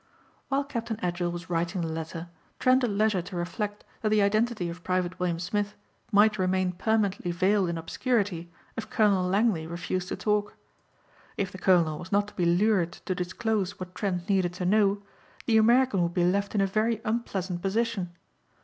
[0.49, 4.67] While Captain Edgell was writing the letter Trent had leisure to reflect that the identity
[4.67, 5.75] of Private William Smith
[6.11, 10.55] might remain permanently veiled in obscurity if Colonel Langley refused to talk.
[11.37, 15.03] If the colonel was not to be lured to disclose what Trent needed to know,
[15.45, 18.09] the American would be left in a very unpleasant position.